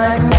[0.00, 0.37] time.